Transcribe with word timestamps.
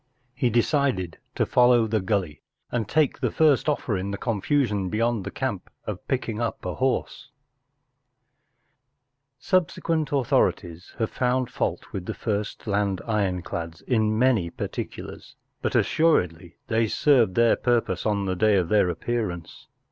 He 0.33 0.49
de¬ 0.49 0.63
cided 0.63 1.19
to 1.35 1.45
follow 1.45 1.85
the 1.85 1.99
gully 2.01 2.41
y 2.41 2.41
and 2.77 2.89
take 2.89 3.19
the 3.19 3.29
first 3.29 3.69
offer 3.69 3.95
in 3.95 4.09
the 4.09 4.17
con¬ 4.17 4.41
fusion 4.43 4.89
beyond 4.89 5.23
the 5.23 5.29
camp 5.29 5.69
of 5.85 6.07
picking 6.07 6.37
1 6.39 6.47
up 6.47 6.65
a 6.65 6.73
horse, 6.73 7.29
IV. 7.29 7.33
Subsequent 9.45 10.11
authorities 10.11 10.95
have 10.97 11.11
found 11.11 11.51
fault 11.51 11.93
with 11.93 12.07
the 12.07 12.15
first 12.15 12.65
land 12.65 12.99
ironclads 13.05 13.81
in 13.83 14.17
many 14.17 14.49
particulars, 14.49 15.35
but 15.61 15.75
assuredly 15.75 16.57
they 16.65 16.87
served 16.87 17.35
their 17.35 17.55
purpose 17.55 18.03
on 18.03 18.25
the 18.25 18.35
day 18.35 18.55
of 18.55 18.69
their 18.69 18.89
appearance. 18.89 19.67